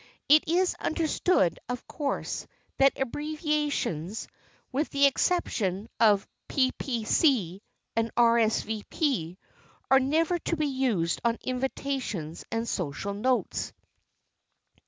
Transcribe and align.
It 0.27 0.45
is 0.47 0.73
understood, 0.79 1.59
of 1.69 1.87
course, 1.87 2.47
that 2.79 2.99
abbreviations—with 2.99 4.89
the 4.89 5.05
exception 5.05 5.89
of 5.99 6.27
"P. 6.47 6.71
p. 6.71 7.03
c." 7.03 7.61
and 7.95 8.09
"R. 8.17 8.39
s. 8.39 8.63
v. 8.63 8.83
p."—are 8.89 9.99
never 9.99 10.39
to 10.39 10.57
be 10.57 10.65
used 10.65 11.21
on 11.23 11.37
invitations 11.43 12.43
and 12.51 12.67
social 12.67 13.13
notes. 13.13 13.73